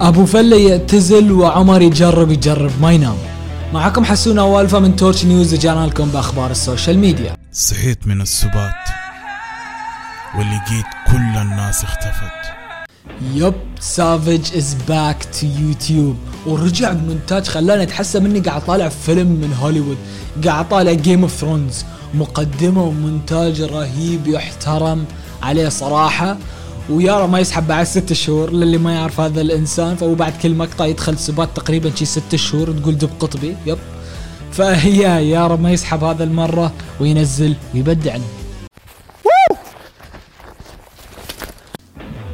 [0.00, 2.70] أبو فله يعتزل وعمر يجرب يجرب.
[2.80, 3.16] ما ينام.
[3.72, 7.36] معكم حسون والفا من تورش نيوز رجعنا لكم بأخبار ال social media.
[7.52, 8.88] صحيت من السبات
[10.34, 12.36] ولقيت كل الناس اختفت.
[13.34, 16.16] yep سافج is back to يوتيوب
[16.46, 19.96] ورجع بمونتاج خلاني اتحسب اني قاعد طالع فيلم من هوليوود.
[20.44, 21.84] قاعد طالع جيم اوف ثرونز
[22.14, 25.04] مقدمة ومونتاج رهيب يحترم
[25.42, 26.36] عليه صراحة.
[26.90, 30.86] ويارا ما يسحب بعد ست شهور للي ما يعرف هذا الإنسان فهو بعد كل مقطع
[30.86, 33.78] يدخل سبات تقريبا شي ست شهور تقول دب قطبي يب.
[34.52, 38.24] فهي يارا ما يسحب هذا المرة وينزل ويبدعنا.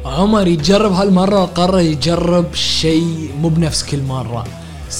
[0.05, 4.45] عمر يجرب هالمرة قرر يجرب شيء مو بنفس كل مرة.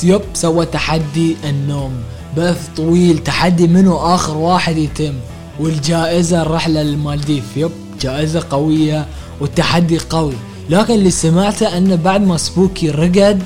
[0.04, 1.94] يب سوى تحدي النوم.
[2.38, 5.14] بث طويل تحدي منو آخر واحد يتم.
[5.60, 7.72] والجائزة الرحلة للمالديف yep.
[8.02, 9.06] جائزة قوية
[9.44, 10.34] والتحدي قوي.
[10.70, 13.44] لكن اللي سمعته انه بعد ما سبوكي رقد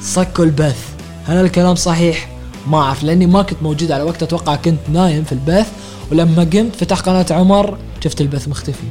[0.00, 0.78] صكوا البث.
[1.26, 2.28] هل الكلام صحيح؟
[2.66, 4.22] ما أعرف لأني ما كنت موجود على وقت.
[4.22, 5.66] أتوقع كنت نايم في البث.
[6.12, 8.86] ولما قمت فتح قناة عمر شفت البث مختفي.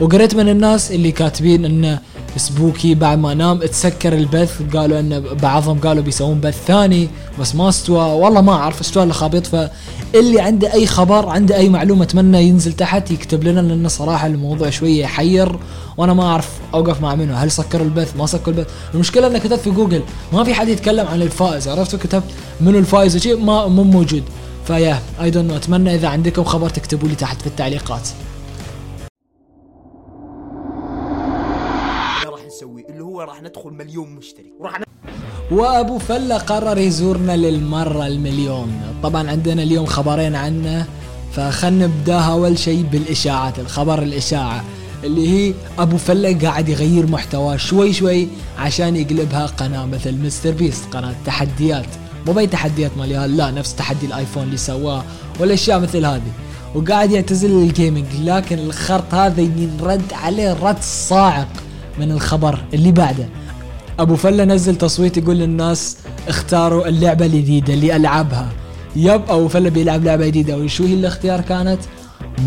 [0.00, 1.98] وقريت من الناس اللي كاتبين انه
[2.36, 7.08] سبوكي بعد ما نام تسكر البث قالوا إن بعضهم قالوا بيسوون بث ثاني
[7.40, 7.98] بس ما استوى.
[7.98, 9.46] والله ما أعرف استوى ولا خابط.
[9.46, 14.70] فاللي عنده أي خبر عنده أي معلومة أتمنى ينزل تحت يكتب لنا لأن صراحة الموضوع
[14.70, 15.58] شوية يحير
[15.96, 17.34] وأنا ما أعرف أوقف مع منه.
[17.34, 18.66] هل سكروا البث؟ ما سكروا البث.
[18.94, 20.02] المشكلة اني كتبت في جوجل.
[20.32, 21.68] ما في حد يتكلم عن الفائز.
[21.68, 22.24] عرفت كتبت
[22.60, 24.22] منو الفائز وشيء ما مو موجود.
[24.66, 28.08] ف yeah I don't أتمنى إذا عندكم خبر تكتبوا لي تحت في التعليقات.
[33.24, 34.52] راح ندخل مليون مشترك.
[34.60, 34.80] وراح
[35.50, 38.80] وأبو فله قرر يزورنا للمرة المليون.
[39.02, 40.86] طبعا عندنا اليوم خبرين عنه
[41.32, 44.64] فخلنا نبداها أول شيء بالإشاعات الخبر الإشاعة
[45.04, 50.84] اللي هي أبو فله قاعد يغير محتواه شوي شوي عشان يقلبها قناة مثل مستر بيست
[50.92, 51.86] قناة تحديات.
[52.26, 55.04] مو بأي تحديات مال لا نفس تحدي الآيفون اللي سواه
[55.40, 56.32] والأشياء مثل هذه.
[56.74, 61.48] وقاعد يعتزل ال gaming لكن الخرط هذا ينرد عليه رد صاعق.
[61.98, 63.28] من الخبر اللي بعده.
[63.98, 65.96] أبو فله نزل تصويت يقول للناس
[66.28, 68.52] اختاروا اللعبة الجديدة اللي ألعبها.
[68.96, 70.58] yep أبو فله بيلعب لعبة جديدة.
[70.58, 71.78] وشو هي الاختيار كانت؟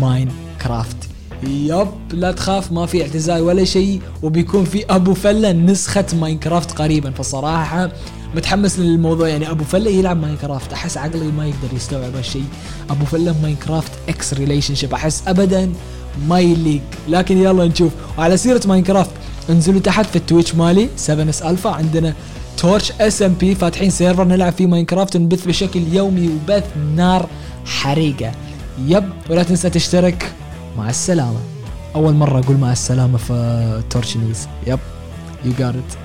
[0.00, 0.28] ماين
[0.62, 0.96] كرافت
[1.42, 4.00] yep لا تخاف ما في اعتزال ولا شيء.
[4.22, 7.10] وبيكون في أبو فله نسخة ماينكرافت قريبا.
[7.10, 7.90] فصراحة
[8.36, 9.28] متحمس للموضوع.
[9.28, 10.72] يعني أبو فله يلعب ماينكرافت.
[10.72, 12.44] أحس عقلي ما يقدر يستوعب هالشيء.
[12.90, 15.72] أبو فله ماينكرافت ex relationship أحس ابدا
[16.28, 16.82] ما يليق.
[17.08, 17.92] لكن يلا نشوف.
[18.18, 19.10] وعلى سيرة ماينكرافت
[19.50, 21.70] انزلوا تحت في التويتش مالي 7 إس ألفا.
[21.70, 22.14] عندنا
[22.56, 26.64] تورش اس ام بي فاتحين server نلعب فيه ماينكرافت ونبث بشكل يومي وبث
[26.96, 27.28] نار
[27.64, 28.32] حريقة.
[28.86, 30.32] yep ولا تنسى تشترك.
[30.78, 31.38] مع السلامة.
[31.94, 34.78] أول مرة أقول مع السلامة في تورش نيوز yep
[35.44, 35.98] يو ات